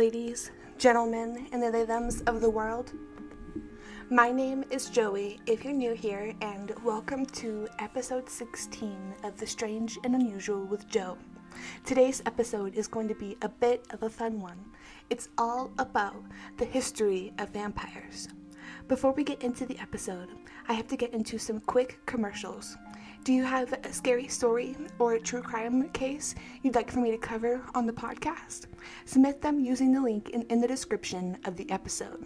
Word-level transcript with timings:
ladies, 0.00 0.50
gentlemen, 0.78 1.46
and 1.52 1.62
the 1.62 1.70
thems 1.70 2.22
of 2.22 2.40
the 2.40 2.48
world. 2.48 2.94
My 4.08 4.30
name 4.30 4.64
is 4.70 4.88
Joey, 4.88 5.38
if 5.44 5.62
you're 5.62 5.74
new 5.74 5.92
here, 5.92 6.32
and 6.40 6.72
welcome 6.82 7.26
to 7.26 7.68
episode 7.78 8.26
16 8.26 9.16
of 9.24 9.36
The 9.36 9.46
Strange 9.46 9.98
and 10.02 10.14
Unusual 10.14 10.64
with 10.64 10.88
Joe. 10.88 11.18
Today's 11.84 12.22
episode 12.24 12.74
is 12.76 12.88
going 12.88 13.08
to 13.08 13.14
be 13.14 13.36
a 13.42 13.50
bit 13.50 13.84
of 13.90 14.02
a 14.02 14.08
fun 14.08 14.40
one. 14.40 14.64
It's 15.10 15.28
all 15.36 15.70
about 15.78 16.16
the 16.56 16.64
history 16.64 17.34
of 17.38 17.50
vampires. 17.50 18.26
Before 18.88 19.12
we 19.12 19.22
get 19.22 19.42
into 19.42 19.66
the 19.66 19.78
episode, 19.80 20.30
I 20.66 20.72
have 20.72 20.88
to 20.88 20.96
get 20.96 21.12
into 21.12 21.36
some 21.36 21.60
quick 21.60 21.98
commercials. 22.06 22.74
Do 23.22 23.34
you 23.34 23.44
have 23.44 23.72
a 23.72 23.92
scary 23.92 24.28
story 24.28 24.74
or 24.98 25.12
a 25.12 25.20
true 25.20 25.42
crime 25.42 25.90
case 25.90 26.34
you'd 26.62 26.74
like 26.74 26.90
for 26.90 27.00
me 27.00 27.10
to 27.10 27.18
cover 27.18 27.60
on 27.74 27.84
the 27.84 27.92
podcast? 27.92 28.64
Submit 29.04 29.42
them 29.42 29.60
using 29.60 29.92
the 29.92 30.00
link 30.00 30.30
in, 30.30 30.42
in 30.44 30.60
the 30.62 30.66
description 30.66 31.36
of 31.44 31.54
the 31.56 31.70
episode. 31.70 32.24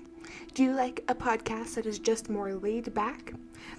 Do 0.55 0.63
you 0.63 0.73
like 0.73 1.03
a 1.09 1.15
podcast 1.15 1.75
that 1.75 1.87
is 1.87 1.99
just 1.99 2.31
more 2.31 2.55
laid 2.55 2.95
back? 2.95 3.33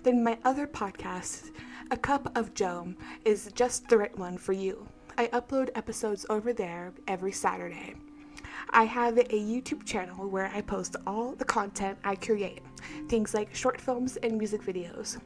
Then 0.04 0.26
my 0.26 0.38
other 0.43 0.67
podcast, 0.67 1.52
A 1.90 1.95
Cup 1.95 2.38
of 2.38 2.54
Joe, 2.54 2.93
is 3.23 3.49
just 3.55 3.88
the 3.88 3.98
right 3.98 4.18
one 4.18 4.38
for 4.38 4.52
you. 4.52 4.85
I 5.18 5.27
upload 5.27 5.70
episodes 5.73 6.26
over 6.29 6.52
there 6.52 6.91
every 7.07 7.32
Saturday. 7.32 7.95
I 8.72 8.84
have 8.86 9.18
a 9.18 9.24
YouTube 9.24 9.86
channel 9.86 10.28
where 10.28 10.52
I 10.54 10.62
post 10.62 10.96
all 11.05 11.34
the 11.34 11.46
content 11.46 11.98
I 12.04 12.16
create, 12.16 12.62
things 13.08 13.34
like 13.34 13.54
short 13.55 13.80
films 13.80 14.18
and 14.18 14.38
music 14.38 14.64
videos. 14.64 15.20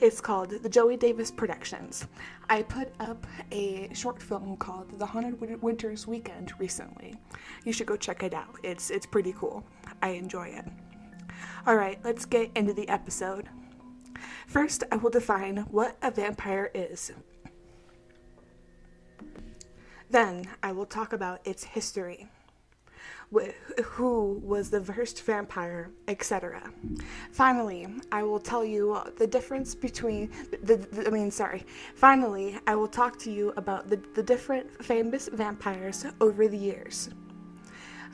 It's 0.00 0.20
called 0.20 0.50
The 0.50 0.68
Joey 0.68 0.96
Davis 0.96 1.30
Productions. 1.30 2.06
I 2.48 2.62
put 2.62 2.92
up 2.98 3.26
a 3.52 3.88
short 3.92 4.22
film 4.22 4.56
called 4.56 4.98
The 4.98 5.06
Haunted 5.06 5.62
Winters 5.62 6.06
Weekend 6.06 6.52
recently. 6.58 7.14
You 7.64 7.72
should 7.72 7.86
go 7.86 7.96
check 7.96 8.22
it 8.22 8.34
out. 8.34 8.56
It's 8.62 8.90
it's 8.90 9.06
pretty 9.06 9.32
cool. 9.32 9.64
I 10.02 10.10
enjoy 10.10 10.48
it. 10.48 10.64
All 11.66 11.76
right, 11.76 11.98
let's 12.02 12.24
get 12.24 12.50
into 12.56 12.72
the 12.72 12.88
episode. 12.88 13.48
First, 14.46 14.84
I 14.90 14.96
will 14.96 15.10
define 15.10 15.58
what 15.70 15.96
a 16.02 16.10
vampire 16.10 16.70
is. 16.74 17.12
Then, 20.10 20.48
I 20.62 20.72
will 20.72 20.86
talk 20.86 21.12
about 21.12 21.40
its 21.44 21.64
history 21.64 22.28
who 23.84 24.40
was 24.44 24.70
the 24.70 24.80
first 24.80 25.22
vampire, 25.22 25.90
etc. 26.08 26.62
Finally, 27.32 27.86
I 28.12 28.22
will 28.22 28.38
tell 28.38 28.64
you 28.64 28.98
the 29.16 29.26
difference 29.26 29.74
between 29.74 30.30
the, 30.62 30.76
the, 30.76 31.06
I 31.06 31.10
mean, 31.10 31.30
sorry. 31.30 31.66
Finally, 31.94 32.58
I 32.66 32.74
will 32.76 32.88
talk 32.88 33.18
to 33.20 33.30
you 33.30 33.52
about 33.56 33.88
the, 33.88 33.96
the 34.14 34.22
different 34.22 34.84
famous 34.84 35.28
vampires 35.32 36.06
over 36.20 36.48
the 36.48 36.56
years. 36.56 37.10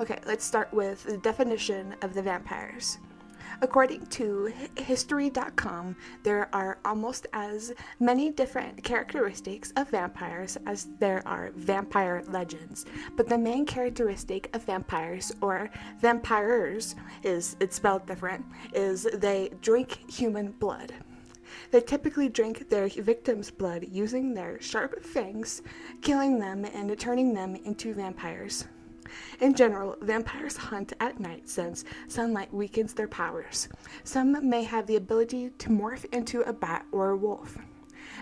Okay, 0.01 0.19
let's 0.27 0.45
start 0.45 0.73
with 0.73 1.05
the 1.05 1.19
definition 1.19 1.95
of 2.03 2.15
the 2.15 2.23
vampires. 2.23 2.99
According 3.63 4.07
to 4.07 4.53
History.com, 4.77 5.95
there 6.25 6.49
are 6.53 6.79
almost 6.85 7.29
as 7.33 7.73
many 8.01 8.29
different 8.29 8.83
characteristics 8.83 9.73
of 9.77 9.89
vampires 9.89 10.59
as 10.67 10.89
there 10.99 11.23
are 11.27 11.53
vampire 11.55 12.25
legends. 12.27 12.87
But 13.17 13.29
the 13.29 13.39
main 13.39 13.65
characteristic 13.65 14.51
of 14.53 14.65
vampires, 14.65 15.31
or 15.41 15.71
vampires, 16.01 16.97
is 17.23 17.55
it's 17.61 17.77
spelled 17.77 18.05
different, 18.05 18.45
is 18.75 19.07
they 19.15 19.51
drink 19.61 20.11
human 20.11 20.51
blood. 20.51 20.93
They 21.71 21.83
typically 21.83 22.29
drink 22.29 22.69
their 22.69 22.89
victims' 22.89 23.53
blood 23.53 23.87
using 23.89 24.35
their 24.35 24.61
sharp 24.61 25.05
fangs, 25.05 25.63
killing 26.01 26.41
them 26.41 26.65
and 26.65 26.99
turning 26.99 27.33
them 27.33 27.55
into 27.55 27.95
vampires. 27.95 28.65
In 29.41 29.55
general, 29.55 29.97
vampires 30.01 30.57
hunt 30.57 30.93
at 31.01 31.21
night 31.21 31.49
since 31.49 31.85
sunlight 32.09 32.53
weakens 32.53 32.95
their 32.95 33.09
powers. 33.09 33.69
Some 34.05 34.49
may 34.49 34.65
have 34.65 34.87
the 34.87 34.97
ability 34.97 35.51
to 35.59 35.69
morph 35.69 36.05
into 36.13 36.43
a 36.43 36.53
bat 36.53 36.87
or 36.93 37.11
a 37.11 37.17
wolf. 37.17 37.59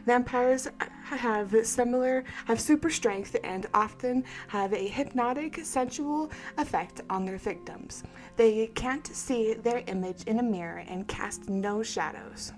Vampires 0.06 0.68
have 1.04 1.54
similar 1.66 2.24
have 2.46 2.60
super 2.60 2.90
strength 2.90 3.36
and 3.44 3.66
often 3.74 4.24
have 4.48 4.72
a 4.72 4.88
hypnotic 4.88 5.60
sensual 5.64 6.30
effect 6.58 7.00
on 7.10 7.24
their 7.24 7.38
victims. 7.38 8.02
They 8.36 8.68
can't 8.68 9.06
see 9.06 9.54
their 9.54 9.82
image 9.86 10.24
in 10.24 10.38
a 10.38 10.42
mirror 10.42 10.84
and 10.88 11.08
cast 11.08 11.48
no 11.48 11.82
shadows. 11.82 12.52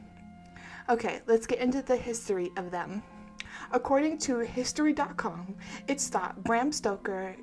Okay, 0.88 1.20
let's 1.26 1.46
get 1.46 1.58
into 1.58 1.82
the 1.82 1.96
history 1.96 2.50
of 2.56 2.70
them. 2.70 3.02
According 3.72 4.18
to 4.18 4.40
history.com, 4.40 5.54
it's 5.88 6.08
thought 6.08 6.42
Bram 6.44 6.72
Stoker 6.72 7.36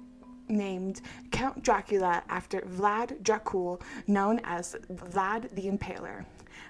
named 0.50 1.02
Count 1.32 1.64
Dracula 1.64 2.24
after 2.30 2.62
Vlad 2.62 3.22
Dracul, 3.22 3.82
known 4.08 4.40
as 4.44 4.76
Vlad 4.92 5.54
the 5.56 5.70
Impaler. 5.70 6.26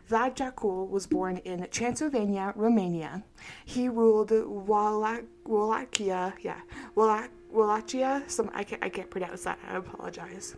Vlad 0.10 0.36
Dracul 0.36 0.90
was 0.90 1.08
born 1.08 1.38
in 1.38 1.68
Transylvania, 1.72 2.54
Romania. 2.56 3.24
He 3.66 3.90
ruled 3.90 4.32
Wallachia, 4.32 6.34
yeah, 6.42 6.60
Wallach, 6.96 7.32
Wallachia, 7.52 8.24
some, 8.28 8.52
I 8.54 8.64
can't, 8.64 8.84
I 8.84 8.90
can't 8.90 9.10
pronounce 9.10 9.44
that, 9.44 9.60
I 9.68 9.78
apologize. 9.78 10.56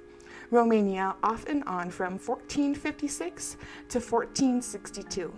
Romania 0.49 1.15
off 1.23 1.45
and 1.47 1.63
on 1.63 1.89
from 1.89 2.17
1456 2.17 3.55
to 3.89 3.99
1462 3.99 5.33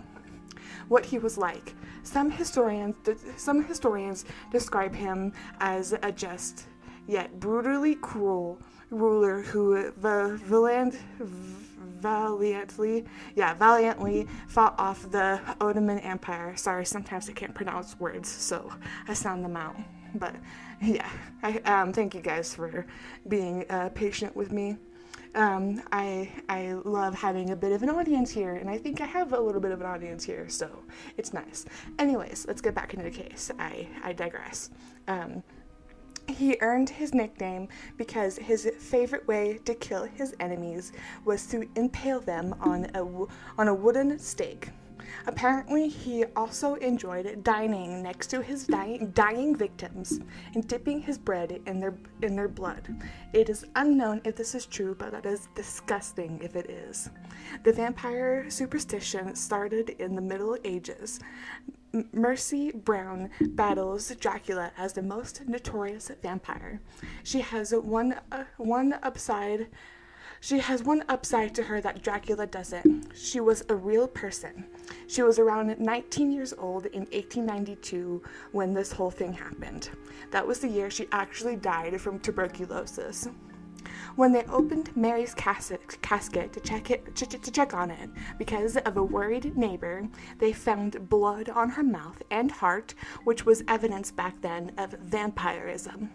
what 0.88 1.04
he 1.04 1.18
was 1.18 1.38
like. 1.38 1.74
Some 2.02 2.30
historians, 2.30 2.96
some 3.36 3.64
historians 3.64 4.24
describe 4.50 4.94
him 4.94 5.32
as 5.60 5.94
a 6.02 6.12
just 6.12 6.66
yet 7.06 7.38
brutally 7.40 7.94
cruel 7.94 8.58
ruler 8.90 9.42
who 9.42 9.90
valiant, 9.92 10.94
valiantly, 11.18 13.04
yeah, 13.34 13.54
valiantly 13.54 14.26
fought 14.48 14.74
off 14.78 15.10
the 15.10 15.40
Ottoman 15.60 15.98
Empire. 16.00 16.54
Sorry, 16.56 16.84
sometimes 16.84 17.28
I 17.28 17.32
can't 17.32 17.54
pronounce 17.54 17.98
words, 17.98 18.28
so 18.28 18.72
I 19.08 19.14
sound 19.14 19.44
them 19.44 19.56
out. 19.56 19.76
But 20.14 20.36
yeah, 20.82 21.08
I 21.42 21.58
um, 21.60 21.92
thank 21.92 22.14
you 22.14 22.20
guys 22.20 22.54
for 22.54 22.86
being 23.28 23.64
uh, 23.70 23.90
patient 23.94 24.36
with 24.36 24.52
me. 24.52 24.76
Um, 25.34 25.82
I 25.90 26.30
I 26.48 26.74
love 26.84 27.14
having 27.14 27.50
a 27.50 27.56
bit 27.56 27.72
of 27.72 27.82
an 27.82 27.90
audience 27.90 28.30
here, 28.30 28.54
and 28.54 28.70
I 28.70 28.78
think 28.78 29.00
I 29.00 29.06
have 29.06 29.32
a 29.32 29.40
little 29.40 29.60
bit 29.60 29.72
of 29.72 29.80
an 29.80 29.86
audience 29.86 30.22
here, 30.22 30.48
so 30.48 30.68
it's 31.16 31.32
nice. 31.32 31.64
Anyways, 31.98 32.46
let's 32.46 32.60
get 32.60 32.74
back 32.74 32.94
into 32.94 33.04
the 33.04 33.10
case. 33.10 33.50
I 33.58 33.88
I 34.04 34.12
digress. 34.12 34.70
Um, 35.08 35.42
he 36.28 36.56
earned 36.60 36.90
his 36.90 37.14
nickname 37.14 37.68
because 37.96 38.36
his 38.36 38.70
favorite 38.78 39.26
way 39.26 39.58
to 39.64 39.74
kill 39.74 40.04
his 40.04 40.34
enemies 40.40 40.92
was 41.24 41.46
to 41.46 41.68
impale 41.76 42.20
them 42.20 42.54
on 42.60 42.90
a, 42.94 43.02
on 43.60 43.68
a 43.68 43.74
wooden 43.74 44.18
stake. 44.18 44.70
Apparently, 45.26 45.88
he 45.88 46.24
also 46.36 46.74
enjoyed 46.76 47.42
dining 47.42 48.02
next 48.02 48.28
to 48.28 48.42
his 48.42 48.66
dying, 48.66 49.10
dying 49.14 49.56
victims 49.56 50.20
and 50.54 50.66
dipping 50.68 51.00
his 51.00 51.18
bread 51.18 51.60
in 51.66 51.80
their, 51.80 51.94
in 52.22 52.36
their 52.36 52.48
blood. 52.48 52.94
It 53.32 53.48
is 53.48 53.66
unknown 53.76 54.20
if 54.24 54.36
this 54.36 54.54
is 54.54 54.66
true, 54.66 54.94
but 54.94 55.12
that 55.12 55.26
is 55.26 55.48
disgusting 55.54 56.40
if 56.42 56.56
it 56.56 56.70
is. 56.70 57.10
The 57.62 57.72
vampire 57.72 58.50
superstition 58.50 59.34
started 59.34 59.90
in 59.90 60.14
the 60.14 60.22
Middle 60.22 60.58
Ages. 60.64 61.20
Mercy 62.12 62.72
Brown 62.72 63.30
battles 63.40 64.14
Dracula 64.16 64.72
as 64.76 64.92
the 64.92 65.02
most 65.02 65.46
notorious 65.46 66.10
vampire. 66.22 66.80
She 67.22 67.40
has 67.40 67.72
one 67.72 68.16
uh, 68.32 68.44
one 68.56 68.96
upside. 69.02 69.68
She 70.44 70.58
has 70.58 70.82
one 70.82 71.02
upside 71.08 71.54
to 71.54 71.62
her 71.62 71.80
that 71.80 72.02
Dracula 72.02 72.46
doesn't. 72.46 73.16
She 73.16 73.40
was 73.40 73.64
a 73.70 73.74
real 73.74 74.06
person. 74.06 74.66
She 75.06 75.22
was 75.22 75.38
around 75.38 75.78
19 75.78 76.30
years 76.30 76.52
old 76.58 76.84
in 76.84 77.06
1892 77.06 78.22
when 78.52 78.74
this 78.74 78.92
whole 78.92 79.10
thing 79.10 79.32
happened. 79.32 79.88
That 80.32 80.46
was 80.46 80.58
the 80.58 80.68
year 80.68 80.90
she 80.90 81.08
actually 81.12 81.56
died 81.56 81.98
from 81.98 82.18
tuberculosis. 82.18 83.26
When 84.16 84.32
they 84.32 84.44
opened 84.44 84.94
Mary's 84.94 85.32
casket, 85.32 85.88
to, 85.88 86.60
check 86.60 86.90
it, 86.90 87.16
to 87.16 87.50
check 87.50 87.72
on 87.72 87.90
it, 87.90 88.10
because 88.36 88.76
of 88.76 88.98
a 88.98 89.02
worried 89.02 89.56
neighbor, 89.56 90.06
they 90.40 90.52
found 90.52 91.08
blood 91.08 91.48
on 91.48 91.70
her 91.70 91.82
mouth 91.82 92.20
and 92.30 92.50
heart, 92.50 92.92
which 93.24 93.46
was 93.46 93.64
evidence 93.66 94.10
back 94.10 94.42
then 94.42 94.72
of 94.76 94.90
vampirism. 94.90 96.10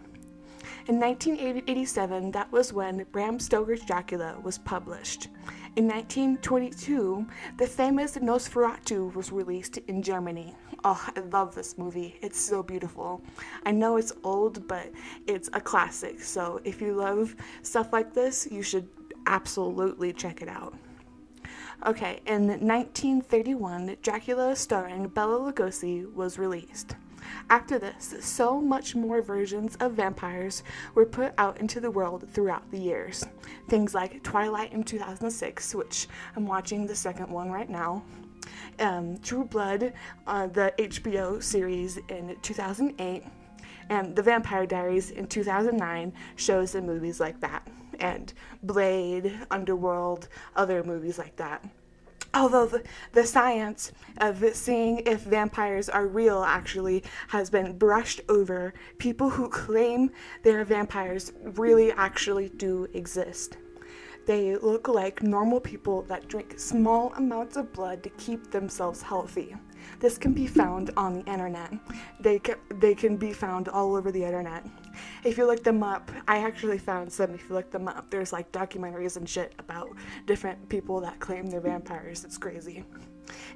In 0.90 0.98
1987, 0.98 2.32
that 2.32 2.50
was 2.50 2.72
when 2.72 3.06
Bram 3.12 3.38
Stoker's 3.38 3.80
Dracula 3.82 4.36
was 4.42 4.58
published. 4.58 5.28
In 5.76 5.86
1922, 5.86 7.24
the 7.58 7.66
famous 7.68 8.16
Nosferatu 8.16 9.14
was 9.14 9.30
released 9.30 9.78
in 9.86 10.02
Germany. 10.02 10.52
Oh, 10.82 11.00
I 11.16 11.20
love 11.20 11.54
this 11.54 11.78
movie. 11.78 12.18
It's 12.22 12.40
so 12.40 12.64
beautiful. 12.64 13.22
I 13.64 13.70
know 13.70 13.98
it's 13.98 14.12
old, 14.24 14.66
but 14.66 14.90
it's 15.28 15.48
a 15.52 15.60
classic. 15.60 16.24
So 16.24 16.60
if 16.64 16.80
you 16.80 16.94
love 16.94 17.36
stuff 17.62 17.92
like 17.92 18.12
this, 18.12 18.48
you 18.50 18.64
should 18.64 18.88
absolutely 19.28 20.12
check 20.12 20.42
it 20.42 20.48
out. 20.48 20.74
Okay, 21.86 22.18
in 22.26 22.48
1931, 22.48 23.96
Dracula 24.02 24.56
starring 24.56 25.06
Bela 25.06 25.52
Lugosi 25.52 26.12
was 26.12 26.36
released. 26.36 26.96
After 27.48 27.78
this, 27.78 28.14
so 28.20 28.60
much 28.60 28.94
more 28.94 29.22
versions 29.22 29.76
of 29.76 29.92
vampires 29.92 30.62
were 30.94 31.06
put 31.06 31.32
out 31.38 31.58
into 31.58 31.80
the 31.80 31.90
world 31.90 32.28
throughout 32.30 32.70
the 32.70 32.78
years. 32.78 33.24
Things 33.68 33.94
like 33.94 34.22
Twilight 34.22 34.72
in 34.72 34.84
2006, 34.84 35.74
which 35.74 36.08
I'm 36.36 36.46
watching 36.46 36.86
the 36.86 36.94
second 36.94 37.28
one 37.30 37.50
right 37.50 37.68
now. 37.68 38.04
Um, 38.78 39.18
True 39.18 39.44
Blood, 39.44 39.92
uh, 40.26 40.46
the 40.46 40.72
HBO 40.78 41.42
series 41.42 41.98
in 42.08 42.36
2008, 42.42 43.24
and 43.90 44.14
The 44.14 44.22
Vampire 44.22 44.66
Diaries 44.66 45.10
in 45.10 45.26
2009 45.26 46.12
shows 46.36 46.74
and 46.74 46.86
movies 46.86 47.20
like 47.20 47.40
that, 47.40 47.66
and 47.98 48.32
Blade, 48.62 49.38
Underworld, 49.50 50.28
other 50.56 50.82
movies 50.84 51.18
like 51.18 51.36
that. 51.36 51.64
Although 52.32 52.66
the, 52.66 52.82
the 53.12 53.26
science 53.26 53.92
of 54.18 54.44
seeing 54.54 54.98
if 55.06 55.22
vampires 55.22 55.88
are 55.88 56.06
real 56.06 56.42
actually 56.42 57.02
has 57.28 57.50
been 57.50 57.76
brushed 57.76 58.20
over, 58.28 58.72
people 58.98 59.30
who 59.30 59.48
claim 59.48 60.10
they're 60.42 60.64
vampires 60.64 61.32
really 61.42 61.90
actually 61.92 62.48
do 62.50 62.86
exist. 62.94 63.56
They 64.26 64.56
look 64.56 64.86
like 64.86 65.24
normal 65.24 65.58
people 65.58 66.02
that 66.02 66.28
drink 66.28 66.58
small 66.58 67.12
amounts 67.14 67.56
of 67.56 67.72
blood 67.72 68.02
to 68.04 68.10
keep 68.10 68.50
themselves 68.50 69.02
healthy. 69.02 69.56
This 69.98 70.16
can 70.18 70.32
be 70.32 70.46
found 70.46 70.90
on 70.96 71.14
the 71.14 71.24
internet. 71.24 71.72
They 72.20 72.40
they 72.76 72.94
can 72.94 73.16
be 73.16 73.32
found 73.32 73.68
all 73.68 73.96
over 73.96 74.12
the 74.12 74.22
internet. 74.22 74.64
If 75.24 75.38
you 75.38 75.46
look 75.46 75.62
them 75.62 75.82
up, 75.82 76.10
I 76.28 76.38
actually 76.38 76.78
found 76.78 77.12
some. 77.12 77.34
If 77.34 77.48
you 77.48 77.54
look 77.54 77.70
them 77.70 77.88
up, 77.88 78.10
there's 78.10 78.32
like 78.32 78.50
documentaries 78.52 79.16
and 79.16 79.28
shit 79.28 79.54
about 79.58 79.90
different 80.26 80.68
people 80.68 81.00
that 81.00 81.18
claim 81.20 81.46
they're 81.46 81.60
vampires. 81.60 82.24
It's 82.24 82.38
crazy. 82.38 82.84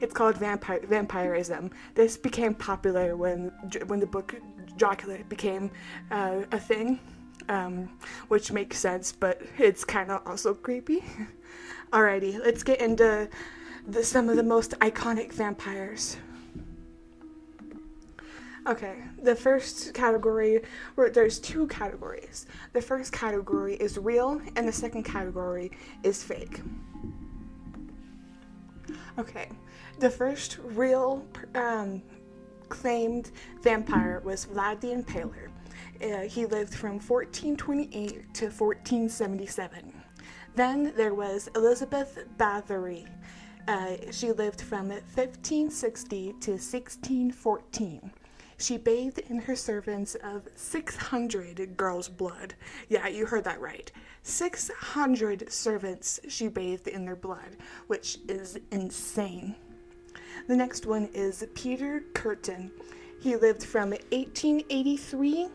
It's 0.00 0.14
called 0.14 0.36
vampire 0.36 0.80
vampirism. 0.86 1.70
This 1.94 2.16
became 2.16 2.54
popular 2.54 3.16
when 3.16 3.52
when 3.86 4.00
the 4.00 4.06
book 4.06 4.34
Dracula 4.76 5.18
became 5.28 5.70
uh, 6.10 6.42
a 6.52 6.58
thing 6.58 7.00
um, 7.48 7.90
which 8.28 8.52
makes 8.52 8.78
sense, 8.78 9.12
but 9.12 9.42
it's 9.58 9.84
kind 9.84 10.10
of 10.10 10.22
also 10.26 10.54
creepy. 10.54 11.04
Alrighty, 11.92 12.38
let's 12.40 12.62
get 12.62 12.80
into 12.80 13.28
the, 13.86 14.02
some 14.02 14.28
of 14.28 14.36
the 14.36 14.42
most 14.42 14.72
iconic 14.80 15.32
vampires. 15.32 16.16
Okay, 18.66 18.96
the 19.22 19.34
first 19.34 19.92
category, 19.92 20.62
there's 20.96 21.38
two 21.38 21.66
categories. 21.66 22.46
The 22.72 22.80
first 22.80 23.12
category 23.12 23.74
is 23.74 23.98
real, 23.98 24.40
and 24.56 24.66
the 24.66 24.72
second 24.72 25.02
category 25.02 25.70
is 26.02 26.24
fake. 26.24 26.60
Okay, 29.18 29.50
the 29.98 30.08
first 30.08 30.58
real 30.62 31.26
um, 31.54 32.02
claimed 32.70 33.32
vampire 33.62 34.22
was 34.24 34.46
Vlad 34.46 34.80
the 34.80 34.88
Impaler. 34.88 35.50
Uh, 36.02 36.26
he 36.26 36.46
lived 36.46 36.74
from 36.74 36.92
1428 36.92 38.34
to 38.34 38.46
1477. 38.46 39.92
Then 40.54 40.94
there 40.96 41.14
was 41.14 41.50
Elizabeth 41.54 42.18
Bathory. 42.38 43.06
Uh, 43.68 43.96
she 44.10 44.32
lived 44.32 44.62
from 44.62 44.88
1560 44.88 46.32
to 46.40 46.50
1614. 46.52 48.10
She 48.64 48.78
bathed 48.78 49.18
in 49.18 49.40
her 49.40 49.56
servants 49.56 50.14
of 50.24 50.48
600 50.54 51.76
girls' 51.76 52.08
blood. 52.08 52.54
Yeah, 52.88 53.06
you 53.08 53.26
heard 53.26 53.44
that 53.44 53.60
right. 53.60 53.92
600 54.22 55.52
servants 55.52 56.18
she 56.28 56.48
bathed 56.48 56.88
in 56.88 57.04
their 57.04 57.14
blood, 57.14 57.58
which 57.88 58.20
is 58.26 58.58
insane. 58.70 59.54
The 60.48 60.56
next 60.56 60.86
one 60.86 61.10
is 61.12 61.46
Peter 61.54 62.04
Kürten. 62.14 62.70
He 63.20 63.36
lived 63.36 63.62
from 63.62 63.90
1883 63.90 65.48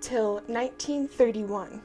till 0.00 0.36
1931. 0.46 1.82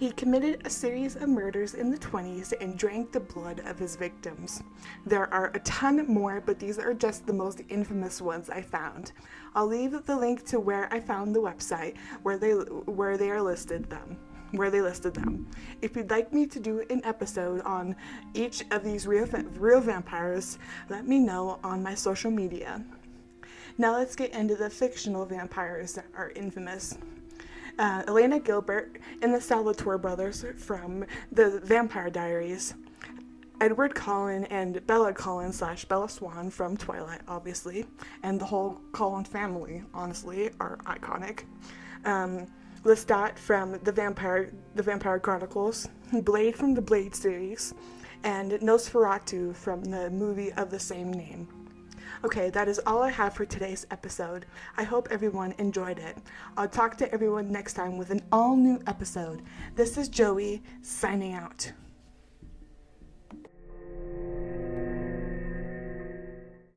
He 0.00 0.12
committed 0.12 0.62
a 0.64 0.70
series 0.70 1.16
of 1.16 1.28
murders 1.28 1.74
in 1.74 1.90
the 1.90 1.98
20s 1.98 2.54
and 2.58 2.78
drank 2.78 3.12
the 3.12 3.20
blood 3.20 3.60
of 3.66 3.78
his 3.78 3.96
victims. 3.96 4.62
There 5.04 5.30
are 5.30 5.50
a 5.52 5.58
ton 5.58 6.06
more, 6.06 6.40
but 6.40 6.58
these 6.58 6.78
are 6.78 6.94
just 6.94 7.26
the 7.26 7.34
most 7.34 7.60
infamous 7.68 8.22
ones 8.22 8.48
I 8.48 8.62
found. 8.62 9.12
I'll 9.54 9.66
leave 9.66 10.06
the 10.06 10.16
link 10.16 10.46
to 10.46 10.58
where 10.58 10.90
I 10.90 11.00
found 11.00 11.34
the 11.34 11.42
website 11.42 11.98
where 12.22 12.38
they 12.38 12.52
where 12.52 13.18
they 13.18 13.30
are 13.30 13.42
listed 13.42 13.90
them. 13.90 14.16
Where 14.52 14.70
they 14.70 14.80
listed 14.80 15.12
them. 15.12 15.46
If 15.82 15.94
you'd 15.96 16.10
like 16.10 16.32
me 16.32 16.46
to 16.46 16.58
do 16.58 16.82
an 16.88 17.02
episode 17.04 17.60
on 17.60 17.94
each 18.32 18.64
of 18.70 18.82
these 18.82 19.06
real, 19.06 19.26
real 19.58 19.82
vampires, 19.82 20.58
let 20.88 21.06
me 21.06 21.18
know 21.18 21.60
on 21.62 21.82
my 21.82 21.94
social 21.94 22.30
media. 22.30 22.82
Now 23.76 23.98
let's 23.98 24.16
get 24.16 24.32
into 24.32 24.56
the 24.56 24.70
fictional 24.70 25.26
vampires 25.26 25.92
that 25.92 26.06
are 26.16 26.30
infamous 26.30 26.96
uh, 27.80 28.02
Elena 28.06 28.38
Gilbert 28.38 28.98
and 29.22 29.34
the 29.34 29.40
Salvatore 29.40 29.98
brothers 29.98 30.44
from 30.58 31.04
the 31.32 31.60
Vampire 31.64 32.10
Diaries. 32.10 32.74
Edward 33.60 33.94
Cullen 33.94 34.44
and 34.44 34.86
Bella 34.86 35.12
Cullen 35.12 35.52
slash 35.52 35.84
Bella 35.86 36.08
Swan 36.08 36.50
from 36.50 36.76
Twilight, 36.76 37.22
obviously, 37.26 37.86
and 38.22 38.40
the 38.40 38.44
whole 38.44 38.80
Cullen 38.92 39.24
family, 39.24 39.82
honestly, 39.92 40.50
are 40.60 40.78
iconic. 40.84 41.44
Um, 42.04 42.46
Lestat 42.84 43.38
from 43.38 43.78
the 43.82 43.92
Vampire 43.92 44.52
the 44.74 44.82
Vampire 44.82 45.18
Chronicles, 45.18 45.88
Blade 46.22 46.56
from 46.56 46.74
the 46.74 46.80
Blade 46.80 47.14
series, 47.14 47.74
and 48.24 48.52
Nosferatu 48.52 49.54
from 49.54 49.84
the 49.84 50.08
movie 50.10 50.52
of 50.54 50.70
the 50.70 50.80
same 50.80 51.12
name. 51.12 51.59
Okay, 52.24 52.50
that 52.50 52.68
is 52.68 52.80
all 52.86 53.02
I 53.02 53.10
have 53.10 53.34
for 53.34 53.44
today's 53.44 53.86
episode. 53.90 54.46
I 54.76 54.82
hope 54.82 55.08
everyone 55.10 55.54
enjoyed 55.58 55.98
it. 55.98 56.16
I'll 56.56 56.68
talk 56.68 56.96
to 56.98 57.12
everyone 57.12 57.50
next 57.50 57.74
time 57.74 57.96
with 57.98 58.10
an 58.10 58.22
all 58.30 58.56
new 58.56 58.80
episode. 58.86 59.42
This 59.76 59.96
is 59.96 60.08
Joey 60.08 60.62
signing 60.82 61.34
out. 61.34 61.72